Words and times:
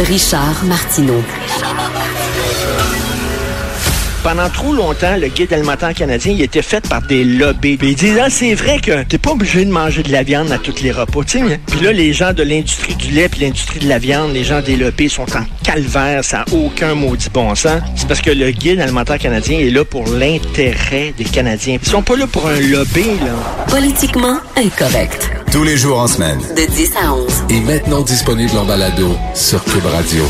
Richard 0.00 0.64
Martineau. 0.64 1.22
Pendant 4.22 4.48
trop 4.48 4.72
longtemps, 4.72 5.16
le 5.16 5.28
guide 5.28 5.52
alimentaire 5.52 5.94
canadien, 5.94 6.32
il 6.32 6.42
était 6.42 6.62
fait 6.62 6.86
par 6.88 7.02
des 7.02 7.24
lobbies. 7.24 7.76
Puis 7.76 7.90
ils 7.90 7.94
disent, 7.94 8.18
ah, 8.20 8.30
c'est 8.30 8.54
vrai 8.54 8.78
que 8.78 9.04
t'es 9.04 9.18
pas 9.18 9.30
obligé 9.30 9.64
de 9.64 9.70
manger 9.70 10.02
de 10.02 10.10
la 10.10 10.22
viande 10.22 10.50
à 10.50 10.58
tous 10.58 10.82
les 10.82 10.90
repas, 10.90 11.20
tu 11.24 11.38
sais. 11.38 11.60
Puis 11.66 11.80
là, 11.80 11.92
les 11.92 12.12
gens 12.12 12.32
de 12.32 12.42
l'industrie 12.42 12.94
du 12.94 13.10
lait 13.10 13.28
puis 13.28 13.42
l'industrie 13.42 13.78
de 13.78 13.88
la 13.88 13.98
viande, 13.98 14.32
les 14.32 14.44
gens 14.44 14.60
des 14.60 14.76
lobbies 14.76 15.08
sont 15.08 15.36
en 15.36 15.44
calvaire, 15.62 16.24
ça 16.24 16.38
n'a 16.38 16.56
aucun 16.56 16.94
maudit 16.94 17.30
bon 17.32 17.54
sens. 17.54 17.80
C'est 17.94 18.08
parce 18.08 18.20
que 18.20 18.30
le 18.30 18.50
guide 18.50 18.80
alimentaire 18.80 19.18
canadien 19.18 19.58
est 19.58 19.70
là 19.70 19.84
pour 19.84 20.08
l'intérêt 20.08 21.14
des 21.16 21.24
Canadiens. 21.24 21.78
Ils 21.80 21.88
sont 21.88 22.02
pas 22.02 22.16
là 22.16 22.26
pour 22.26 22.48
un 22.48 22.58
lobby, 22.60 23.04
là. 23.04 23.66
Politiquement 23.68 24.38
incorrect. 24.56 25.37
Tous 25.52 25.64
les 25.64 25.76
jours 25.78 25.98
en 25.98 26.06
semaine. 26.06 26.38
De 26.56 26.66
10 26.70 26.96
à 26.96 27.14
11. 27.14 27.44
Et 27.50 27.60
maintenant 27.60 28.02
disponible 28.02 28.56
en 28.58 28.66
balado 28.66 29.16
sur 29.34 29.64
Cube 29.64 29.86
Radio. 29.86 30.22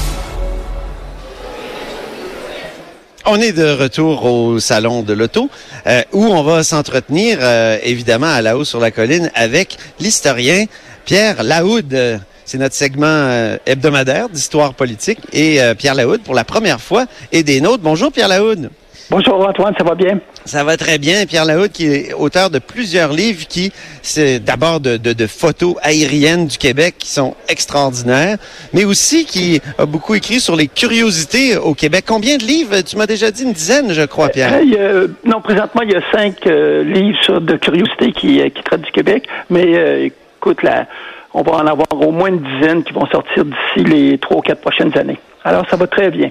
On 3.26 3.40
est 3.40 3.52
de 3.52 3.68
retour 3.70 4.24
au 4.24 4.60
salon 4.60 5.02
de 5.02 5.12
l'auto 5.12 5.50
euh, 5.86 6.02
où 6.12 6.24
on 6.24 6.42
va 6.42 6.62
s'entretenir 6.62 7.38
euh, 7.40 7.78
évidemment 7.82 8.28
à 8.28 8.42
la 8.42 8.56
haut 8.56 8.64
sur 8.64 8.78
la 8.78 8.90
colline 8.90 9.30
avec 9.34 9.76
l'historien 9.98 10.66
Pierre 11.04 11.42
Laoud. 11.42 12.20
C'est 12.48 12.56
notre 12.56 12.76
segment 12.76 13.06
euh, 13.06 13.59
hebdomadaire 13.66 14.30
d'histoire 14.30 14.73
politique 14.73 15.18
et 15.34 15.60
euh, 15.60 15.74
Pierre 15.74 15.95
Laoud 15.95 16.23
pour 16.23 16.34
la 16.34 16.45
première 16.45 16.80
fois 16.80 17.04
est 17.30 17.42
des 17.42 17.60
nôtres. 17.60 17.82
Bonjour 17.82 18.10
Pierre 18.10 18.28
Laoud. 18.28 18.70
Bonjour 19.10 19.48
Antoine, 19.48 19.72
ça 19.78 19.84
va 19.84 19.94
bien? 19.94 20.20
Ça 20.44 20.64
va 20.64 20.76
très 20.76 20.98
bien. 20.98 21.24
Pierre 21.24 21.46
Laoud, 21.46 21.70
qui 21.72 21.86
est 21.86 22.12
auteur 22.12 22.50
de 22.50 22.58
plusieurs 22.58 23.10
livres, 23.10 23.46
qui 23.48 23.72
c'est 24.02 24.38
d'abord 24.38 24.80
de, 24.80 24.98
de, 24.98 25.14
de 25.14 25.26
photos 25.26 25.76
aériennes 25.82 26.46
du 26.46 26.58
Québec 26.58 26.96
qui 26.98 27.08
sont 27.08 27.34
extraordinaires, 27.48 28.36
mais 28.74 28.84
aussi 28.84 29.24
qui 29.24 29.62
a 29.78 29.86
beaucoup 29.86 30.14
écrit 30.14 30.40
sur 30.40 30.56
les 30.56 30.66
curiosités 30.68 31.56
au 31.56 31.72
Québec. 31.72 32.04
Combien 32.06 32.37
de 32.37 32.42
livres 32.45 32.82
Tu 32.82 32.98
m'as 32.98 33.06
déjà 33.06 33.30
dit 33.30 33.45
une 33.45 33.54
dizaine, 33.54 33.92
je 33.95 34.02
crois, 34.02 34.28
Pierre? 34.28 34.52
Euh, 34.52 35.06
a- 35.06 35.28
non, 35.28 35.40
présentement, 35.40 35.80
il 35.82 35.93
y 35.93 35.96
a 35.96 36.02
cinq 36.12 36.46
euh, 36.46 36.84
livres 36.84 37.18
sur, 37.22 37.40
de 37.40 37.56
curiosité 37.56 38.12
qui, 38.12 38.43
euh, 38.43 38.50
qui 38.50 38.62
traitent 38.62 38.82
du 38.82 38.93
Québec, 38.93 39.26
mais 39.48 39.74
euh, 39.74 40.04
écoute, 40.37 40.62
là, 40.62 40.87
on 41.32 41.40
va 41.43 41.52
en 41.52 41.66
avoir 41.66 41.88
au 41.93 42.10
moins 42.12 42.28
une 42.28 42.43
dizaine 42.43 42.84
qui 42.84 42.93
vont 42.93 43.06
sortir 43.06 43.46
d'ici 43.46 43.87
les 43.88 44.18
trois 44.18 44.37
ou 44.37 44.43
quatre 44.43 44.60
prochaines 44.60 44.96
années. 44.98 45.18
Alors, 45.45 45.65
ça 45.70 45.76
va 45.76 45.87
très 45.87 46.10
bien. 46.10 46.30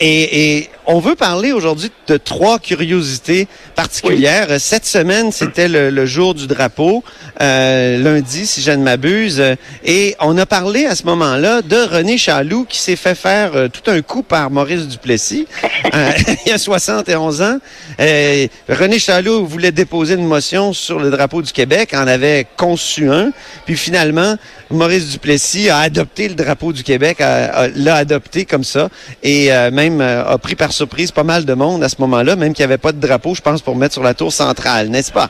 Et, 0.00 0.56
et 0.58 0.70
on 0.86 1.00
veut 1.00 1.16
parler 1.16 1.52
aujourd'hui 1.52 1.90
de 2.06 2.16
trois 2.16 2.58
curiosités 2.58 3.48
particulières. 3.74 4.60
Cette 4.60 4.86
semaine, 4.86 5.32
c'était 5.32 5.68
le, 5.68 5.90
le 5.90 6.06
jour 6.06 6.34
du 6.34 6.46
drapeau, 6.46 7.02
euh, 7.42 7.98
lundi, 7.98 8.46
si 8.46 8.62
je 8.62 8.70
ne 8.70 8.82
m'abuse. 8.82 9.42
Et 9.84 10.16
on 10.20 10.38
a 10.38 10.46
parlé 10.46 10.86
à 10.86 10.94
ce 10.94 11.04
moment-là 11.04 11.62
de 11.62 11.76
René 11.76 12.16
Chaloux 12.16 12.64
qui 12.64 12.78
s'est 12.78 12.96
fait 12.96 13.14
faire 13.14 13.54
euh, 13.54 13.68
tout 13.68 13.90
un 13.90 14.00
coup 14.00 14.22
par 14.22 14.50
Maurice 14.50 14.86
Duplessis 14.86 15.46
euh, 15.94 16.10
il 16.46 16.50
y 16.50 16.52
a 16.52 16.58
71 16.58 17.42
ans. 17.42 17.58
Euh, 18.00 18.46
René 18.68 18.98
Chaloux 18.98 19.46
voulait 19.46 19.72
déposer 19.72 20.14
une 20.14 20.26
motion 20.26 20.72
sur 20.72 21.00
le 21.00 21.10
drapeau 21.10 21.42
du 21.42 21.52
Québec, 21.52 21.92
en 21.92 22.06
avait 22.06 22.46
conçu 22.56 23.10
un. 23.10 23.32
Puis 23.66 23.76
finalement, 23.76 24.36
Maurice 24.70 25.10
Duplessis 25.10 25.70
a 25.70 25.78
adopté 25.78 26.28
le 26.28 26.34
drapeau 26.34 26.72
du 26.72 26.82
Québec, 26.82 27.18
l'a 27.20 27.94
adopté 27.94 28.44
comme 28.44 28.64
ça, 28.64 28.88
et 29.22 29.52
euh, 29.52 29.70
même 29.90 30.00
euh, 30.00 30.24
a 30.24 30.38
pris 30.38 30.54
par 30.54 30.72
surprise 30.72 31.10
pas 31.12 31.24
mal 31.24 31.44
de 31.44 31.54
monde 31.54 31.82
à 31.82 31.88
ce 31.88 31.96
moment-là, 32.00 32.36
même 32.36 32.52
qu'il 32.52 32.64
n'y 32.66 32.72
avait 32.72 32.78
pas 32.78 32.92
de 32.92 33.00
drapeau, 33.00 33.34
je 33.34 33.40
pense, 33.42 33.62
pour 33.62 33.76
mettre 33.76 33.94
sur 33.94 34.02
la 34.02 34.14
tour 34.14 34.32
centrale, 34.32 34.88
n'est-ce 34.88 35.12
pas? 35.12 35.28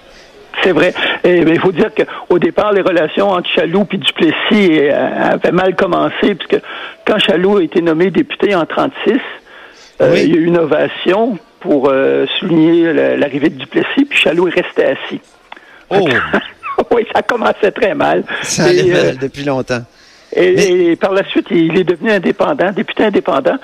C'est 0.65 0.73
vrai. 0.73 0.93
Et 1.25 1.43
mais 1.45 1.53
il 1.53 1.61
faut 1.61 1.71
dire 1.73 1.91
qu'au 1.95 2.39
départ, 2.39 2.73
les 2.73 2.81
relations 2.83 3.29
entre 3.31 3.49
Chaloux 3.55 3.87
et 3.93 3.97
Duplessis 3.97 4.79
euh, 4.81 5.33
avaient 5.33 5.53
mal 5.53 5.77
commencé, 5.77 6.35
puisque 6.35 6.61
quand 7.07 7.19
Chaloux 7.19 7.59
a 7.59 7.63
été 7.63 7.81
nommé 7.81 8.11
député 8.11 8.55
en 8.55 8.67
36, 8.67 9.13
euh, 10.01 10.13
il 10.17 10.29
y 10.31 10.33
a 10.33 10.37
eu 10.37 10.45
une 10.45 10.59
ovation 10.59 11.39
pour 11.61 11.89
euh, 11.91 12.27
souligner 12.39 12.93
la- 12.93 13.17
l'arrivée 13.17 13.51
de 13.51 13.59
Duplessis, 13.59 14.05
puis 14.09 14.19
Chaloux 14.19 14.49
est 14.49 14.61
resté 14.61 14.85
assis. 14.85 15.21
Oh, 15.91 16.07
oui, 16.95 17.07
ça 17.15 17.23
commençait 17.23 17.71
très 17.73 17.95
mal. 17.95 18.25
ça 18.43 18.65
allait 18.65 18.87
Et, 18.87 18.95
euh, 18.95 19.13
depuis 19.21 19.45
longtemps. 19.45 19.83
Et, 20.35 20.55
Mais- 20.55 20.67
et 20.93 20.97
par 20.97 21.13
la 21.13 21.25
suite, 21.29 21.47
il 21.51 21.77
est 21.79 21.85
devenu 21.85 22.11
indépendant, 22.11 22.71
député 22.73 23.05
indépendant. 23.05 23.57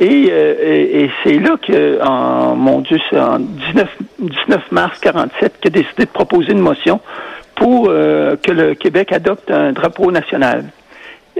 Et, 0.00 0.28
euh, 0.30 0.54
et, 0.58 1.04
et 1.04 1.10
c'est 1.22 1.38
là 1.38 1.56
que, 1.60 2.02
en, 2.02 2.56
mon 2.56 2.80
Dieu, 2.80 2.98
c'est 3.10 3.20
en 3.20 3.38
19, 3.38 3.88
19 4.18 4.72
mars 4.72 4.98
47 4.98 5.60
qu'il 5.60 5.68
a 5.68 5.70
décidé 5.70 6.04
de 6.06 6.10
proposer 6.10 6.52
une 6.52 6.60
motion 6.60 7.00
pour 7.54 7.88
euh, 7.90 8.36
que 8.42 8.50
le 8.50 8.74
Québec 8.74 9.12
adopte 9.12 9.50
un 9.50 9.72
drapeau 9.72 10.10
national. 10.10 10.64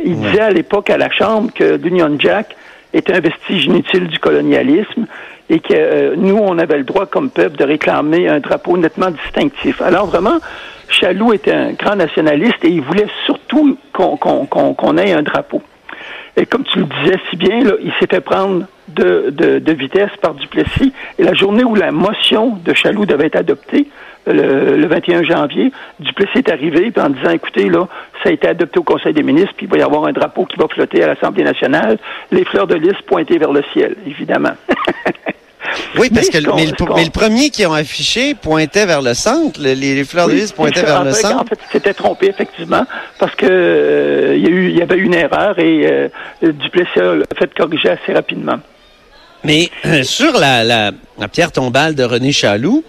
Il 0.05 0.21
disait 0.21 0.43
à 0.43 0.51
l'époque 0.51 0.91
à 0.91 0.99
la 0.99 1.11
Chambre 1.11 1.51
que 1.55 1.77
l'Union 1.77 2.15
Jack 2.19 2.55
était 2.93 3.15
un 3.15 3.21
vestige 3.21 3.65
inutile 3.65 4.09
du 4.09 4.19
colonialisme 4.19 5.07
et 5.49 5.61
que 5.61 5.73
euh, 5.73 6.15
nous, 6.17 6.37
on 6.37 6.59
avait 6.59 6.77
le 6.77 6.85
droit 6.85 7.07
comme 7.07 7.31
peuple 7.31 7.57
de 7.57 7.65
réclamer 7.65 8.29
un 8.29 8.41
drapeau 8.41 8.77
nettement 8.77 9.11
distinctif. 9.11 9.81
Alors 9.81 10.07
vraiment, 10.07 10.39
Chaloux 10.89 11.33
était 11.33 11.53
un 11.53 11.73
grand 11.73 11.97
nationaliste 11.97 12.63
et 12.65 12.69
il 12.69 12.83
voulait 12.83 13.09
surtout 13.25 13.79
qu'on 13.93 14.99
ait 14.99 15.13
un 15.13 15.23
drapeau. 15.23 15.63
Et 16.37 16.47
comme 16.47 16.65
tu 16.65 16.81
le 16.81 16.85
disais 16.85 17.19
si 17.29 17.37
bien, 17.37 17.63
là, 17.65 17.73
il 17.83 17.93
s'est 17.99 18.07
fait 18.07 18.21
prendre 18.21 18.67
de, 18.89 19.31
de, 19.31 19.59
de 19.59 19.73
vitesse 19.73 20.11
par 20.21 20.35
Duplessis. 20.35 20.93
Et 21.19 21.23
la 21.23 21.35
journée 21.35 21.65
où 21.65 21.75
la 21.75 21.93
motion 21.93 22.59
de 22.65 22.73
Chaloux 22.73 23.07
devait 23.07 23.27
être 23.27 23.37
adoptée, 23.37 23.89
le, 24.27 24.77
le 24.77 24.87
21 24.87 25.23
janvier, 25.25 25.73
Duplessis 25.99 26.39
est 26.39 26.51
arrivé 26.51 26.93
en 26.99 27.11
disant, 27.11 27.31
écoutez, 27.31 27.69
là, 27.69 27.89
ça 28.23 28.29
a 28.29 28.33
été 28.33 28.49
adopté 28.49 28.79
au 28.79 28.83
Conseil 28.83 29.13
des 29.13 29.23
ministres, 29.23 29.55
puis 29.57 29.67
il 29.67 29.73
va 29.73 29.79
y 29.79 29.83
avoir 29.83 30.05
un 30.05 30.13
drapeau 30.13 30.45
qui 30.45 30.57
va 30.57 30.69
flotter 30.69 31.03
à 31.03 31.07
l'Assemblée 31.07 31.45
nationale, 31.45 31.99
les 32.31 32.45
fleurs 32.45 32.67
de 32.67 32.75
lys 32.75 33.01
pointées 33.07 33.39
vers 33.39 33.53
le 33.53 33.63
ciel, 33.73 33.97
évidemment. 34.07 34.53
Oui, 35.99 36.11
parce 36.11 36.29
Mais 36.33 36.41
que 36.41 36.55
mais 36.57 36.67
le, 36.67 36.73
mais 36.97 37.11
premier 37.11 37.51
qui 37.51 37.65
ont 37.67 37.73
affiché 37.73 38.35
pointait 38.35 38.87
vers 38.87 39.03
le 39.03 39.15
centre, 39.15 39.61
le- 39.61 39.73
les, 39.75 39.95
les 39.95 40.05
fleurs 40.05 40.29
de 40.29 40.35
lys 40.35 40.53
pointaient 40.53 40.83
vers 40.83 41.05
le 41.05 41.13
centre. 41.13 41.41
En 41.41 41.45
fait, 41.45 41.59
il 41.69 41.73
s'était 41.73 41.95
trompé, 41.95 42.27
effectivement, 42.29 42.85
parce 43.19 43.35
que 43.35 43.47
euh, 43.49 44.35
il 44.37 44.43
y, 44.43 44.47
a 44.47 44.51
eu, 44.51 44.71
il 44.71 44.79
y 44.79 44.83
avait 44.83 44.99
une 44.99 45.15
erreur 45.15 45.59
et 45.59 45.87
euh, 45.87 46.09
Duplessis 46.43 46.99
a 46.99 47.35
fait 47.39 47.53
corriger 47.55 47.91
assez 47.91 48.13
rapidement. 48.13 48.59
Mais 49.45 49.71
euh, 49.87 50.03
sur 50.03 50.33
la, 50.39 50.65
la, 50.65 50.91
la 51.19 51.29
pierre 51.29 51.53
tombale 51.53 51.95
de 51.95 52.05
René 52.05 52.33
Chaloux, 52.33 52.85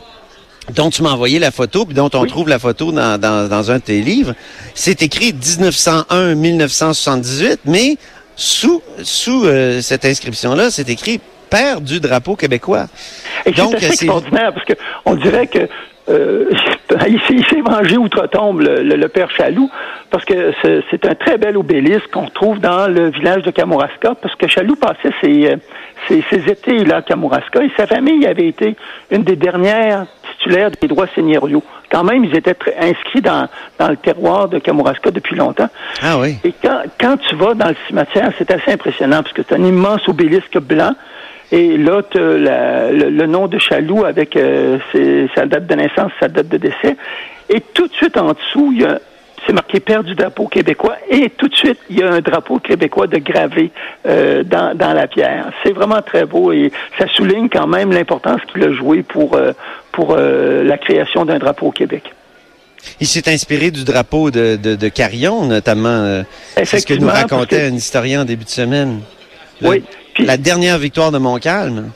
dont 0.76 0.90
tu 0.90 1.02
m'as 1.02 1.12
envoyé 1.12 1.40
la 1.40 1.52
photo, 1.52 1.86
puis 1.86 1.96
dont 1.96 2.10
on 2.14 2.22
Oui. 2.22 2.30
trouve 2.30 2.48
la 2.50 2.60
photo 2.60 2.92
dans, 2.92 3.18
dans, 3.20 3.48
dans 3.50 3.72
un 3.72 3.76
de 3.76 3.82
tes 3.84 4.02
livres, 4.02 4.34
c'est 4.76 5.02
écrit 5.02 5.34
1901-1978, 5.34 7.58
mais 7.66 7.98
sous, 8.36 8.82
sous 9.04 9.46
euh, 9.46 9.82
cette 9.82 10.06
inscription-là, 10.06 10.72
c'est 10.72 10.90
écrit 10.90 11.20
Père 11.52 11.82
du 11.82 12.00
drapeau 12.00 12.36
québécois. 12.36 12.86
Et 13.46 13.52
Donc, 13.52 13.76
c'est 13.78 13.86
extraordinaire 13.88 14.54
parce 14.54 14.66
que 14.66 14.74
on 15.06 15.16
dirait 15.16 15.48
que 15.48 15.68
euh, 16.10 16.46
il 17.08 17.22
s'est- 17.28 17.62
mangé 17.62 17.96
outre-tombe 17.98 18.62
le, 18.62 18.82
le- 18.82 18.96
le 18.96 19.08
père 19.08 19.30
Chaloux 19.32 19.70
parce 20.10 20.26
que 20.26 20.52
c'est 20.62 20.84
c'est 20.90 21.06
un 21.06 21.14
très 21.14 21.38
bel 21.38 21.56
obélisque 21.58 22.10
qu'on 22.12 22.26
trouve 22.28 22.60
dans 22.60 22.88
le 22.88 23.12
village 23.12 23.44
de 23.44 23.52
Kamouraska 23.52 24.16
parce 24.22 24.36
que 24.36 24.48
Chaloux 24.48 24.76
passait 24.76 25.14
ses, 25.22 25.52
euh, 25.52 25.56
ses, 26.08 26.24
ses 26.30 26.50
étés 26.52 26.84
là 26.86 26.98
à 26.98 27.02
Kamouraska 27.04 27.64
et 27.64 27.72
sa 27.78 27.86
famille 27.86 28.26
avait 28.26 28.48
été 28.48 28.76
une 29.12 29.24
des 29.24 29.36
dernières 29.36 30.06
titulaires 30.40 30.72
des 30.72 30.88
droits 30.88 31.08
seigneuriaux. 31.14 31.64
Quand 31.92 32.04
même, 32.06 32.24
ils 32.26 32.36
étaient 32.36 32.54
très 32.56 32.76
inscrits 32.78 33.22
dans, 33.22 33.48
dans 33.78 33.90
le 33.90 33.98
terroir 33.98 34.48
de 34.50 34.58
Kamouraska 34.60 35.12
depuis 35.12 35.36
longtemps. 35.36 35.70
Ah 36.02 36.18
oui. 36.18 36.38
Et 36.44 36.54
quand, 36.64 36.82
quand 37.00 37.18
tu 37.18 37.36
vas 37.36 37.54
dans 37.54 37.68
le 37.68 37.76
cimetière, 37.88 38.32
c'est 38.38 38.50
assez 38.50 38.72
impressionnant 38.72 39.22
parce 39.22 39.34
que 39.34 39.42
c'est 39.48 39.56
un 39.56 39.64
immense 39.64 40.08
obélisque 40.08 40.58
blanc. 40.58 40.94
Et 41.52 41.78
là, 41.78 42.02
tu 42.10 42.18
le, 42.18 43.10
le 43.10 43.26
nom 43.26 43.48
de 43.48 43.58
Chaloux 43.60 44.06
avec 44.06 44.36
euh, 44.38 44.78
ses- 44.92 45.30
sa 45.36 45.46
date 45.46 45.68
de 45.68 45.76
naissance, 45.76 46.12
sa 46.20 46.28
date 46.30 46.48
de 46.48 46.58
décès. 46.58 46.96
Et 47.50 47.60
tout 47.74 47.88
de 47.88 47.94
suite 47.94 48.16
en 48.18 48.34
dessous, 48.34 48.72
il 48.74 48.82
y 48.82 48.86
a 48.86 49.00
c'est 49.48 49.54
marqué 49.54 49.80
Père 49.80 50.04
du 50.04 50.14
drapeau 50.14 50.46
québécois 50.48 50.98
et 51.10 51.32
tout 51.32 51.48
de 51.48 51.56
suite, 51.56 51.80
il 51.90 51.98
y 52.00 52.04
a 52.04 52.12
un 52.12 52.22
drapeau 52.22 52.60
québécois 52.60 53.08
de 53.08 53.18
gravé 53.18 53.72
euh, 54.06 54.44
dans, 54.44 54.78
dans 54.78 54.94
la 54.94 55.08
pierre. 55.08 55.52
C'est 55.64 55.72
vraiment 55.74 56.04
très 56.04 56.26
beau 56.26 56.52
et 56.52 56.72
ça 57.00 57.08
souligne 57.08 57.50
quand 57.50 57.66
même 57.66 57.92
l'importance 57.92 58.40
qu'il 58.54 58.64
a 58.64 58.72
joué 58.72 59.02
pour, 59.02 59.34
euh, 59.36 59.54
pour 59.94 60.14
euh, 60.16 60.64
la 60.64 60.78
création 60.78 61.26
d'un 61.26 61.40
drapeau 61.40 61.68
au 61.68 61.72
Québec. 61.72 62.04
Il 63.00 63.08
s'est 63.08 63.28
inspiré 63.34 63.72
du 63.72 63.84
drapeau 63.84 64.30
de, 64.30 64.58
de, 64.58 64.76
de 64.76 64.90
Carillon, 64.90 65.46
notamment. 65.48 65.90
euh, 65.90 66.22
c'est 66.64 66.78
ce 66.80 66.86
que 66.86 66.94
nous 66.94 67.08
racontait 67.08 67.62
que- 67.62 67.72
un 67.72 67.76
historien 67.76 68.22
en 68.22 68.26
début 68.26 68.46
de 68.46 68.50
semaine. 68.50 69.00
Le- 69.60 69.70
Oui, 69.70 69.84
La 70.26 70.38
dernière 70.38 70.78
victoire 70.78 71.12
de 71.12 71.18
Montcalm. 71.18 71.92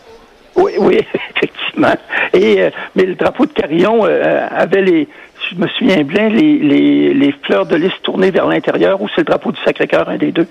Oui, 0.56 0.74
oui, 0.80 1.00
effectivement. 1.36 1.96
Et 2.34 2.62
euh, 2.62 2.70
mais 2.96 3.04
le 3.04 3.16
drapeau 3.16 3.46
de 3.46 3.52
Carillon 3.52 4.06
euh, 4.06 4.48
avait 4.50 4.82
les, 4.82 5.08
je 5.50 5.56
me 5.56 5.68
souviens 5.68 6.04
bien, 6.04 6.30
les, 6.30 6.58
les, 6.60 7.14
les 7.14 7.32
fleurs 7.44 7.66
de 7.66 7.76
lys 7.76 7.92
tournées 8.04 8.32
vers 8.32 8.48
l'intérieur, 8.48 9.02
ou 9.02 9.08
c'est 9.10 9.22
le 9.22 9.26
drapeau 9.26 9.52
du 9.52 9.60
Sacré-Cœur, 9.64 10.10
un 10.10 10.18
des 10.18 10.32
deux? 10.32 10.48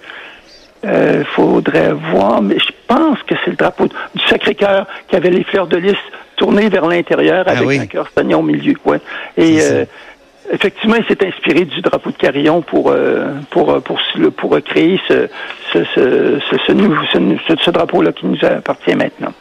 Il 0.87 1.25
faudrait 1.35 1.93
voir, 2.13 2.43
mais 2.43 2.59
je 2.59 2.71
pense 2.87 3.19
que 3.23 3.35
c'est 3.43 3.51
le 3.53 3.57
drapeau 3.57 3.87
du 3.87 4.23
Sacré-Cœur 4.29 4.87
qui 5.09 5.17
avait 5.17 5.31
les 5.31 5.43
fleurs 5.43 5.67
de 5.67 5.79
lys 5.79 5.97
tournées 6.37 6.69
vers 6.69 6.87
l'intérieur 6.87 7.45
Ah 7.49 7.53
avec 7.53 7.67
oui. 7.67 7.79
un 7.79 7.87
cœur 7.87 8.07
saignant 8.15 8.41
au 8.41 8.43
milieu. 8.43 8.75
Ouais. 8.85 8.99
Et 9.39 9.61
C'est 9.61 9.61
ça. 9.61 9.75
euh, 9.77 9.85
effectivement, 10.53 10.97
il 10.97 11.05
s'est 11.07 11.27
inspiré 11.27 11.65
du 11.65 11.81
drapeau 11.81 12.11
de 12.11 12.17
Carillon 12.17 12.63
pour 12.63 12.91
euh, 12.91 13.29
pour 13.51 13.71
euh, 13.71 13.81
pour 13.81 13.99
pour, 14.15 14.33
pour 14.51 14.63
créer 14.63 15.01
ce 15.09 15.29
ce 15.73 15.85
ce, 15.95 16.41
ce, 16.51 16.57
ce, 16.57 17.37
ce- 17.49 17.63
ce 17.65 17.71
drapeau-là 17.71 18.13
qui 18.13 18.27
nous 18.27 18.39
appartient 18.43 18.95
maintenant. 18.95 19.33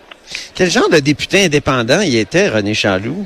Quel 0.56 0.70
genre 0.70 0.90
de 0.90 1.00
député 1.00 1.46
indépendant 1.46 2.00
il 2.02 2.16
était, 2.18 2.48
René 2.50 2.74
Chaloux? 2.74 3.26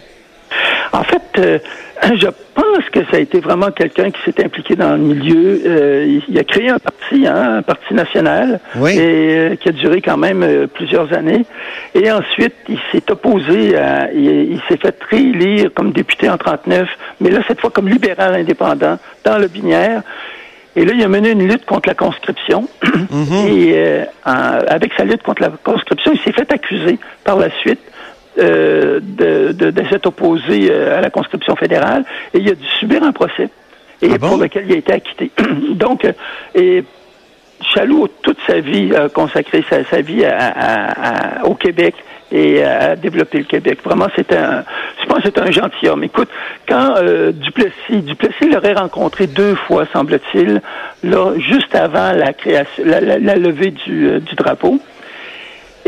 En 0.93 1.03
fait, 1.03 1.21
euh, 1.39 1.59
je 2.15 2.27
pense 2.53 2.89
que 2.91 2.99
ça 3.11 3.17
a 3.17 3.19
été 3.19 3.39
vraiment 3.39 3.71
quelqu'un 3.71 4.11
qui 4.11 4.19
s'est 4.25 4.43
impliqué 4.43 4.75
dans 4.75 4.91
le 4.91 4.97
milieu. 4.99 5.61
Euh, 5.65 6.19
il, 6.27 6.37
a 6.37 6.43
créé 6.43 6.69
un 6.69 6.79
parti, 6.79 7.25
hein, 7.27 7.57
un 7.57 7.61
parti 7.61 7.93
national, 7.93 8.59
Oui. 8.75 8.91
et 8.97 8.99
euh, 8.99 9.55
qui 9.55 9.69
a 9.69 9.71
duré 9.71 10.01
quand 10.01 10.17
même 10.17 10.43
euh, 10.43 10.67
plusieurs 10.67 11.11
années. 11.13 11.45
Et 11.95 12.11
ensuite, 12.11 12.53
il 12.69 12.79
s'est 12.91 13.09
opposé, 13.11 13.77
à, 13.77 14.11
il, 14.13 14.53
il 14.53 14.61
s'est 14.67 14.77
fait 14.77 14.95
réélire 15.09 15.71
comme 15.73 15.91
député 15.91 16.29
en 16.29 16.37
39, 16.37 16.87
mais 17.21 17.29
là 17.29 17.39
cette 17.47 17.59
fois 17.61 17.69
comme 17.71 17.87
libéral 17.89 18.35
indépendant 18.35 18.97
dans 19.23 19.37
le 19.37 19.47
Binière. 19.47 20.01
Et 20.75 20.85
là, 20.85 20.93
il 20.95 21.03
a 21.03 21.07
mené 21.07 21.31
une 21.31 21.47
lutte 21.47 21.65
contre 21.65 21.89
la 21.89 21.95
conscription. 21.95 22.67
Et 23.47 23.73
euh, 23.75 24.03
en- 24.25 24.59
avec 24.67 24.93
sa 24.95 25.05
lutte 25.05 25.23
contre 25.23 25.41
la 25.41 25.49
conscription, 25.63 26.11
il 26.13 26.19
s'est 26.19 26.31
fait 26.33 26.51
accuser 26.53 26.99
par 27.23 27.37
la 27.39 27.49
suite 27.61 27.79
euh, 28.39 28.99
de, 29.01 29.51
de, 29.51 29.71
de 29.71 29.83
s'être 29.89 30.07
opposé 30.07 30.69
euh, 30.71 30.97
à 30.97 31.01
la 31.01 31.09
conscription 31.09 31.55
fédérale. 31.55 32.03
Et 32.33 32.39
il 32.39 32.49
a 32.49 32.55
dû 32.55 32.65
subir 32.79 33.03
un 33.03 33.11
procès. 33.11 33.49
Et 34.01 34.09
Ah 34.13 34.17
bon? 34.17 34.29
pour 34.29 34.37
lequel 34.37 34.65
il 34.67 34.73
a 34.73 34.77
été 34.77 34.93
acquitté. 34.93 35.31
Donc, 35.71 36.05
euh, 36.05 36.11
et 36.55 36.83
Chaloux, 37.73 38.07
toute 38.21 38.37
sa 38.45 38.59
vie, 38.59 38.93
a 38.95 39.09
consacré 39.09 39.63
sa, 39.69 39.83
sa 39.85 40.01
vie 40.01 40.23
à- 40.23 40.37
à- 40.37 41.39
à- 41.41 41.45
au 41.45 41.55
Québec 41.55 41.95
et 42.31 42.61
à 42.63 42.95
développer 42.95 43.39
le 43.39 43.45
Québec. 43.45 43.79
Vraiment, 43.83 44.05
c'est 44.15 44.31
un, 44.35 44.63
je 45.01 45.05
pense 45.07 45.23
que 45.23 45.29
c'est 45.33 45.39
un 45.39 45.49
gentilhomme. 45.49 46.03
Écoute, 46.03 46.29
quand 46.67 46.95
euh, 46.97 47.31
Duplessis, 47.31 48.01
Duplessis 48.03 48.49
l'aurait 48.51 48.73
rencontré 48.73 49.25
deux 49.25 49.55
fois, 49.55 49.85
semble-t-il, 49.91 50.61
là, 51.03 51.31
juste 51.39 51.73
avant 51.73 52.11
la 52.11 52.33
création, 52.33 52.83
la, 52.85 53.01
la- 53.01 53.17
la 53.17 53.35
levée 53.35 53.71
du, 53.71 54.07
euh, 54.07 54.19
du 54.19 54.35
drapeau. 54.35 54.79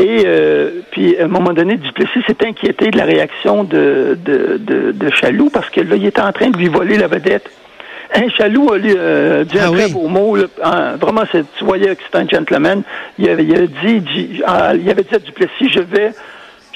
Et 0.00 0.22
euh, 0.24 0.80
puis, 0.90 1.18
à 1.18 1.24
un 1.24 1.28
moment 1.28 1.52
donné, 1.52 1.76
Duplessis 1.76 2.22
s'est 2.26 2.46
inquiété 2.46 2.90
de 2.90 2.96
la 2.96 3.04
réaction 3.04 3.64
de, 3.64 4.16
de, 4.24 4.56
de, 4.58 4.92
de 4.92 5.10
Chaloux 5.10 5.50
parce 5.52 5.68
que 5.68 5.82
là, 5.82 5.94
il 5.96 6.06
était 6.06 6.22
en 6.22 6.32
train 6.32 6.48
de 6.48 6.56
lui 6.56 6.68
voler 6.68 6.96
la 6.96 7.06
vedette. 7.06 7.50
Un 8.14 8.28
Chaloux 8.30 8.72
a 8.72 8.78
lu, 8.78 8.94
euh, 8.96 9.44
dit 9.44 9.58
Ah 9.60 9.68
un 9.68 9.72
très 9.72 9.88
beau 9.88 10.08
mot. 10.08 10.36
là. 10.36 10.44
Ah, 10.62 10.94
vraiment, 10.98 11.22
tu 11.30 11.64
voyais 11.64 11.94
que 11.94 12.02
c'était 12.02 12.18
un 12.18 12.26
gentleman. 12.28 12.82
Il 13.18 13.28
avait, 13.28 13.44
il 13.44 13.68
dit, 13.84 14.00
dit- 14.00 14.42
ah, 14.46 14.72
il 14.74 14.88
avait 14.90 15.02
dit 15.02 15.14
à 15.14 15.18
Duplessis, 15.18 15.68
je 15.68 15.80
vais, 15.80 16.12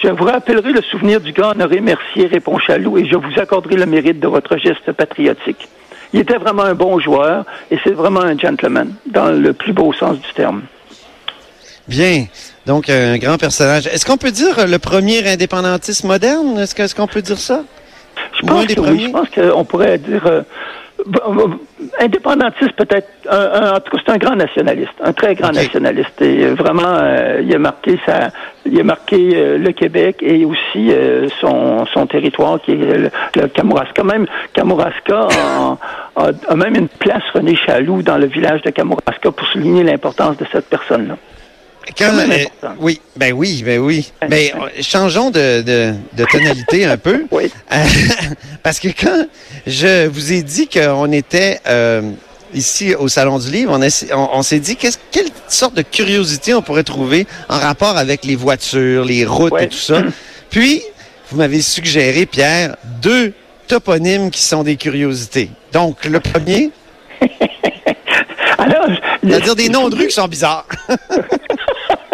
je 0.02 0.08
vous 0.10 0.24
rappellerai 0.24 0.72
le 0.72 0.82
souvenir 0.82 1.20
du 1.20 1.32
gars 1.32 1.52
Honoré 1.52 1.80
Mercier, 1.80 2.26
répond 2.26 2.58
Chaloux, 2.58 2.98
et 2.98 3.06
je 3.06 3.16
vous 3.16 3.40
accorderai 3.40 3.76
le 3.76 3.86
mérite 3.86 4.20
de 4.20 4.28
votre 4.28 4.58
geste 4.58 4.92
patriotique. 4.92 5.66
Il 6.12 6.20
était 6.20 6.36
vraiment 6.36 6.62
un 6.62 6.74
bon 6.74 7.00
joueur 7.00 7.44
et 7.70 7.78
c'est 7.82 7.94
vraiment 7.94 8.20
un 8.20 8.38
gentleman, 8.38 8.92
dans 9.06 9.30
le 9.30 9.52
plus 9.54 9.72
beau 9.72 9.92
sens 9.94 10.20
du 10.20 10.32
terme. 10.34 10.62
Bien. 11.88 12.26
Donc, 12.66 12.88
un 12.88 13.18
grand 13.18 13.36
personnage. 13.38 13.86
Est-ce 13.86 14.06
qu'on 14.06 14.16
peut 14.16 14.30
dire 14.30 14.58
euh, 14.58 14.66
le 14.66 14.78
premier 14.78 15.26
indépendantiste 15.28 16.04
moderne? 16.04 16.58
Est-ce 16.58 16.94
qu'on 16.94 17.06
peut 17.06 17.20
dire 17.22 17.38
ça? 17.38 17.62
Je 18.40 18.46
pense 18.46 18.66
que 18.66 18.80
oui, 18.80 19.04
je 19.06 19.10
pense 19.10 19.28
qu'on 19.28 19.64
pourrait 19.64 19.98
dire 19.98 20.26
euh, 20.26 20.42
indépendantiste 22.00 22.72
peut-être. 22.76 23.08
en 23.30 23.80
tout 23.80 23.90
cas, 23.96 24.02
c'est 24.06 24.12
un 24.12 24.16
grand 24.18 24.36
nationaliste, 24.36 24.92
un 25.02 25.12
très 25.12 25.34
grand 25.34 25.52
nationaliste. 25.52 26.20
Et 26.22 26.44
euh, 26.44 26.54
vraiment, 26.54 26.82
euh, 26.86 27.42
il 27.44 27.54
a 27.54 27.58
marqué 27.58 27.98
sa, 28.06 28.30
il 28.64 28.80
a 28.80 28.84
marqué 28.84 29.32
euh, 29.34 29.58
le 29.58 29.72
Québec 29.72 30.16
et 30.20 30.44
aussi 30.44 30.90
euh, 30.90 31.28
son, 31.40 31.84
son 31.92 32.06
territoire 32.06 32.60
qui 32.62 32.72
est 32.72 32.76
le, 32.76 33.10
le 33.36 33.48
Kamouraska. 33.48 34.02
Même 34.04 34.26
Kamouraska 34.54 35.28
a, 35.30 35.76
a- 36.16 36.30
a 36.48 36.56
même 36.56 36.76
une 36.76 36.88
place 36.88 37.22
René 37.34 37.56
Chaloux 37.56 38.02
dans 38.02 38.18
le 38.18 38.26
village 38.26 38.62
de 38.62 38.70
Kamouraska 38.70 39.30
pour 39.32 39.46
souligner 39.48 39.82
l'importance 39.82 40.36
de 40.38 40.46
cette 40.50 40.68
personne-là. 40.68 41.16
Quand, 41.98 42.16
euh, 42.18 42.22
important. 42.24 42.74
oui, 42.80 43.00
ben 43.16 43.32
oui, 43.32 43.62
ben 43.64 43.78
oui. 43.78 44.10
Ben, 44.28 44.50
euh, 44.60 44.68
changeons 44.80 45.30
de, 45.30 45.62
de, 45.62 45.94
de 46.14 46.24
tonalité 46.24 46.84
un 46.86 46.96
peu. 46.96 47.24
Oui. 47.30 47.50
Euh, 47.72 47.84
Parce 48.62 48.78
que 48.80 48.88
quand 48.88 49.26
je 49.66 50.06
vous 50.06 50.32
ai 50.32 50.42
dit 50.42 50.68
qu'on 50.68 51.12
était 51.12 51.60
euh, 51.66 52.02
ici 52.54 52.94
au 52.94 53.08
Salon 53.08 53.38
du 53.38 53.50
Livre, 53.50 53.78
on, 53.78 53.82
on, 54.16 54.28
on 54.38 54.42
s'est 54.42 54.58
dit 54.60 54.76
qu'est-ce- 54.76 54.98
quelle 55.10 55.28
sorte 55.48 55.74
de 55.74 55.82
curiosité 55.82 56.54
on 56.54 56.62
pourrait 56.62 56.84
trouver 56.84 57.26
en 57.48 57.58
rapport 57.58 57.96
avec 57.98 58.24
les 58.24 58.36
voitures, 58.36 59.04
les 59.04 59.24
routes 59.26 59.60
et 59.60 59.68
tout 59.68 59.76
ça? 59.76 60.02
Puis, 60.50 60.82
vous 61.30 61.36
m'avez 61.38 61.60
suggéré, 61.62 62.26
Pierre, 62.26 62.76
deux 63.02 63.32
toponymes 63.66 64.30
qui 64.30 64.42
sont 64.42 64.62
des 64.62 64.76
curiosités. 64.76 65.50
Donc, 65.72 66.04
le 66.04 66.20
premier, 66.20 66.70
Alors, 68.58 68.86
c'est-à-dire 69.22 69.56
des 69.56 69.68
noms 69.68 69.88
de 69.88 69.96
rues 69.96 70.06
qui 70.06 70.14
sont 70.14 70.28
bizarres. 70.28 70.66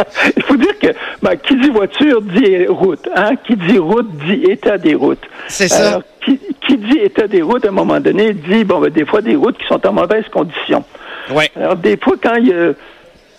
Il 0.37 0.43
faut 0.43 0.57
dire 0.57 0.79
que 0.79 0.89
ben, 1.23 1.37
qui 1.37 1.57
dit 1.57 1.71
voiture 1.71 2.23
dit 2.23 2.67
route. 2.69 3.09
Hein? 3.15 3.33
Qui 3.47 3.57
dit 3.57 3.79
route 3.79 4.09
dit 4.27 4.45
état 4.45 4.79
des 4.79 4.95
routes. 4.95 5.23
C'est 5.49 5.69
ça. 5.69 5.89
Alors, 5.89 6.03
qui, 6.25 6.39
qui 6.67 6.77
dit 6.77 6.99
état 6.99 7.27
des 7.27 7.43
routes, 7.43 7.65
à 7.65 7.69
un 7.69 7.73
moment 7.73 8.01
donné, 8.01 8.33
dit 8.33 8.65
bon, 8.65 8.81
ben, 8.81 8.91
des 8.91 9.05
fois 9.05 9.21
des 9.23 9.37
routes 9.37 9.59
qui 9.59 9.67
sont 9.67 9.85
en 9.87 9.93
mauvaise 9.93 10.25
condition. 10.33 10.85
Ouais. 11.31 11.51
Alors, 11.57 11.77
des 11.77 11.97
fois, 11.97 12.15
quand 12.23 12.35
il 12.37 12.49
y 12.49 12.53
a 12.53 12.73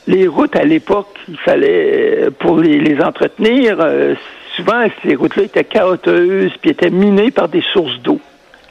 les 0.08 0.28
routes 0.28 0.56
à 0.56 0.63
l'époque, 0.63 1.16
il 1.28 1.38
fallait, 1.38 2.25
euh, 2.25 2.31
pour 2.31 2.58
les, 2.58 2.80
les 2.80 3.02
entretenir, 3.02 3.78
euh, 3.80 4.16
souvent, 4.56 4.86
ces 5.04 5.16
routes-là 5.16 5.44
étaient 5.44 5.63
chaotiques, 5.63 6.60
puis 6.62 6.72
étaient 6.72 6.90
minées 6.90 7.31
par 7.31 7.48
des 7.50 7.63
sources 7.74 7.98
d'eau. 8.00 8.19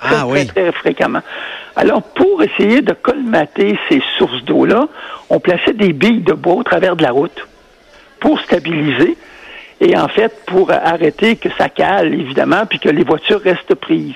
Très, 0.01 0.15
Ah 0.17 0.21
très, 0.23 0.33
oui. 0.33 0.47
très 0.47 0.73
fréquemment. 0.73 1.21
Alors, 1.77 2.03
pour 2.03 2.43
essayer 2.43 2.81
de 2.81 2.93
colmater 2.95 3.79
ces 3.89 4.03
sources 4.19 4.43
d'eau-là, 4.45 4.89
on 5.29 5.39
plaçait 5.41 5.75
des 5.75 5.93
billes 5.93 6.23
de 6.23 6.33
bois 6.33 6.55
au 6.55 6.63
travers 6.63 6.97
de 6.97 7.03
la 7.03 7.11
route 7.11 7.47
pour 8.21 8.41
stabiliser 8.41 9.17
et 9.81 9.97
en 9.97 10.09
fait 10.09 10.33
pour 10.47 10.71
arrêter 10.71 11.37
que 11.37 11.49
ça 11.59 11.69
cale, 11.69 12.13
évidemment, 12.15 12.67
puis 12.69 12.79
que 12.79 12.89
les 12.89 13.03
voitures 13.05 13.41
restent 13.43 13.75
prises. 13.75 14.15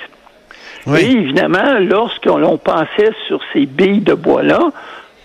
Et 0.86 0.90
Oui. 0.90 1.16
évidemment, 1.18 1.78
lorsqu'on 1.80 2.36
l'on 2.36 2.58
passait 2.58 3.12
sur 3.26 3.40
ces 3.52 3.64
billes 3.66 4.02
de 4.02 4.12
bois-là, 4.14 4.60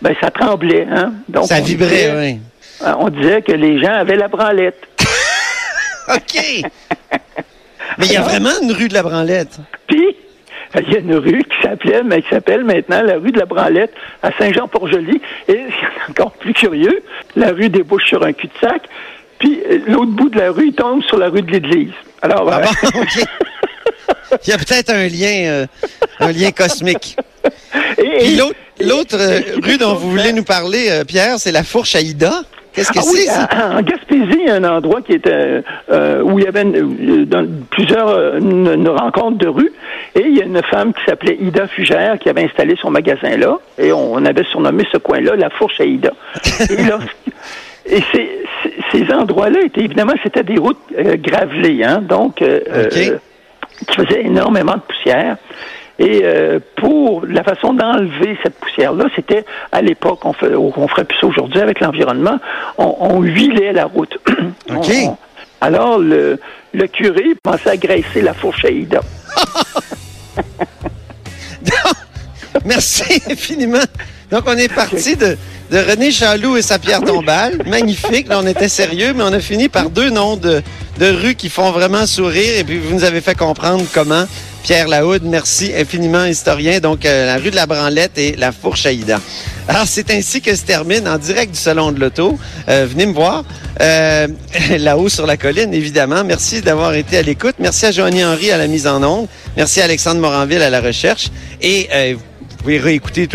ben 0.02 0.16
ça 0.22 0.32
tremblait. 0.32 0.88
Hein? 0.90 1.12
Donc, 1.28 1.46
Ça 1.48 1.60
vibrait, 1.60 1.88
disait- 1.90 2.18
oui. 2.18 2.40
euh, 2.88 2.94
On 3.00 3.10
disait 3.10 3.42
que 3.42 3.52
les 3.52 3.80
gens 3.82 3.92
avaient 3.94 4.16
la 4.16 4.30
branlette. 4.30 4.82
OK. 6.16 6.42
Mais 7.98 8.06
il 8.06 8.14
y 8.14 8.18
a 8.18 8.22
vraiment 8.22 8.50
une 8.62 8.72
rue 8.72 8.88
de 8.88 8.94
la 8.94 9.04
Branlette. 9.04 9.58
Puis, 9.88 10.16
il 10.88 10.94
y 10.94 10.96
a 10.96 11.00
une 11.00 11.16
rue 11.16 11.44
qui 11.44 11.62
s'appelait, 11.62 12.04
mais 12.04 12.22
qui 12.22 12.30
s'appelle 12.30 12.64
maintenant 12.64 13.02
la 13.02 13.16
rue 13.18 13.32
de 13.32 13.40
la 13.40 13.46
Branlette 13.46 13.94
à 14.24 14.32
Saint-Jean-Port-Joli. 14.38 15.22
Et 15.48 15.54
c'est 16.06 16.12
encore 16.12 16.32
plus 16.34 16.54
curieux, 16.54 17.02
la 17.36 17.52
rue 17.52 17.70
débouche 17.70 18.06
sur 18.08 18.24
un 18.24 18.34
cul-de-sac. 18.34 18.84
Puis 19.40 19.60
l'autre 19.88 20.12
bout 20.12 20.30
de 20.30 20.38
la 20.40 20.52
rue 20.52 20.68
il 20.68 20.74
tombe 20.74 21.02
sur 21.04 21.18
la 21.18 21.30
rue 21.30 21.42
de 21.42 21.52
l'Église. 21.52 21.92
Alors, 22.22 22.50
Ah 22.52 22.62
euh, 22.62 22.90
bon, 22.94 23.00
OK. 23.02 23.24
Il 24.46 24.50
y 24.50 24.54
a 24.54 24.58
peut-être 24.58 24.90
un 24.92 25.08
lien, 25.08 25.46
euh, 25.50 25.66
un 26.20 26.32
lien 26.32 26.52
cosmique. 26.52 27.16
et, 27.98 28.04
Puis 28.20 28.34
et- 28.34 28.36
l'autre, 28.36 28.56
l'autre 28.82 29.18
euh, 29.20 29.40
rue 29.64 29.78
dont 29.78 29.96
vous 29.96 30.12
voulez 30.12 30.34
nous 30.34 30.44
parler, 30.44 30.88
euh, 30.90 31.04
Pierre, 31.06 31.40
c'est 31.40 31.52
la 31.52 31.64
Fourche 31.64 31.96
Aïda. 31.96 32.42
Qu'est-ce 32.80 32.92
que 32.94 33.00
Ah 33.30 33.48
c'est, 33.52 33.58
en 33.58 33.78
en 33.78 33.82
Gaspésie, 33.82 34.40
il 34.42 34.48
y 34.48 34.50
a 34.50 34.56
un 34.56 34.64
endroit 34.64 35.02
qui 35.02 35.14
était 35.14 35.64
euh, 35.92 36.22
où 36.22 36.40
il 36.40 36.46
y 36.46 36.48
avait 36.48 36.64
une- 36.64 37.26
dans 37.26 37.46
plusieurs 37.70 38.08
euh, 38.10 38.40
une, 38.40 38.68
une 38.68 38.88
rencontre 38.90 39.38
de 39.38 39.48
rue, 39.48 39.72
et 40.16 40.22
il 40.26 40.38
y 40.38 40.42
a 40.42 40.46
une 40.46 40.62
femme 40.64 40.94
qui 40.94 41.02
s'appelait 41.06 41.38
Ida 41.40 41.68
Fugère 41.68 42.18
qui 42.20 42.30
avait 42.30 42.44
installé 42.46 42.76
son 42.82 42.90
magasin 42.92 43.38
là, 43.38 43.58
et 43.78 43.92
on, 43.92 44.14
on 44.14 44.26
avait 44.26 44.44
surnommé 44.46 44.84
ce 44.92 44.98
coin-là 44.98 45.36
la 45.36 45.50
fourche 45.50 45.80
à 45.80 45.86
Ida. 45.86 46.12
et 46.70 46.84
là, 46.84 47.00
et 47.86 48.02
ces, 48.14 48.30
ces- 48.92 49.14
endroits-là 49.14 49.62
étaient 49.66 49.82
évidemment 49.82 50.14
c'était 50.24 50.44
des 50.44 50.58
routes 50.58 50.78
euh, 50.98 51.16
gravelées, 51.18 51.84
hein, 51.84 52.02
donc 52.02 52.42
euh, 52.42 52.60
euh, 52.72 52.88
qui 53.88 53.96
faisaient 53.96 54.24
énormément 54.26 54.74
de 54.76 54.82
poussière. 54.82 55.38
Et 56.00 56.22
euh, 56.24 56.60
pour 56.78 57.26
la 57.26 57.44
façon 57.44 57.74
d'enlever 57.74 58.38
cette 58.42 58.56
poussière-là, 58.56 59.06
c'était 59.16 59.46
à 59.72 59.82
l'époque, 59.82 60.24
on, 60.24 60.34
fait, 60.34 60.56
on 60.56 60.88
ferait 60.88 61.04
plus 61.04 61.18
ça 61.20 61.28
aujourd'hui 61.28 61.60
avec 61.60 61.82
l'environnement, 61.82 62.40
on, 62.78 62.96
on 63.00 63.22
huilait 63.22 63.74
la 63.74 63.86
route. 63.86 64.18
OK. 64.76 64.92
On- 65.06 65.18
alors, 65.62 66.00
le, 66.00 66.40
le 66.74 66.88
curé 66.88 67.36
pensait 67.44 67.72
à 67.72 67.78
graisser 67.78 68.22
la 68.22 68.34
fourche 68.34 68.64
à 68.64 68.70
Ida. 68.70 69.02
Merci 72.66 73.22
infiniment. 73.30 73.80
Donc, 74.32 74.44
on 74.48 74.58
est 74.58 74.74
parti 74.74 75.16
de, 75.16 75.38
de 75.72 75.78
René 75.78 76.12
Chaloux 76.12 76.58
et 76.58 76.62
sa 76.62 76.80
pierre 76.80 77.02
tombale. 77.02 77.62
Magnifique. 77.68 78.28
Là, 78.28 78.40
on 78.42 78.48
était 78.48 78.70
sérieux, 78.70 79.14
mais 79.16 79.24
on 79.24 79.34
a 79.34 79.40
fini 79.40 79.70
par 79.70 79.90
deux 79.90 80.10
noms 80.10 80.36
de, 80.38 80.62
de 81.00 81.06
rues 81.12 81.36
qui 81.36 81.50
font 81.50 81.72
vraiment 81.72 82.06
sourire. 82.06 82.60
Et 82.60 82.64
puis, 82.64 82.78
vous 82.78 82.94
nous 82.96 83.04
avez 83.04 83.22
fait 83.22 83.38
comprendre 83.38 83.84
comment. 83.94 84.26
Pierre 84.64 84.88
Lahoud, 84.88 85.24
merci 85.24 85.72
infiniment, 85.76 86.26
historien. 86.26 86.80
Donc, 86.80 87.06
euh, 87.06 87.26
la 87.26 87.38
rue 87.38 87.50
de 87.50 87.56
la 87.56 87.66
Branlette 87.66 88.18
et 88.18 88.36
la 88.36 88.52
Fourche 88.52 88.86
Aïda. 88.86 89.20
Alors, 89.68 89.88
c'est 89.88 90.12
ainsi 90.12 90.42
que 90.42 90.56
se 90.56 90.64
termine 90.64 91.08
en 91.08 91.18
direct 91.18 91.54
du 91.54 91.60
Salon 91.60 91.92
de 91.92 92.00
l'Auto. 92.00 92.38
Euh, 92.68 92.86
venez 92.90 93.06
me 93.06 93.14
voir 93.14 93.44
euh, 93.82 94.28
là-haut 94.78 95.10
sur 95.10 95.26
la 95.26 95.38
colline, 95.38 95.74
évidemment. 95.74 96.24
Merci 96.24 96.62
d'avoir 96.62 96.94
été 96.96 97.18
à 97.18 97.22
l'écoute. 97.22 97.56
Merci 97.60 97.86
à 97.86 97.92
Johnny 97.92 98.24
Henry 98.24 98.52
à 98.52 98.58
la 98.58 98.68
mise 98.68 98.88
en 98.88 99.02
onde. 99.04 99.28
Merci 99.56 99.82
à 99.82 99.86
Alexandre 99.86 100.22
Moranville 100.22 100.62
à 100.62 100.70
la 100.70 100.82
recherche. 100.82 101.30
Et 101.62 101.88
euh, 101.94 102.16
vous 102.16 102.58
pouvez 102.58 102.80
réécouter 102.80 103.28